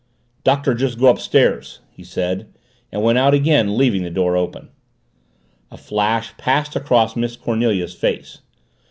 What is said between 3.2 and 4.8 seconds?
again leaving the door open.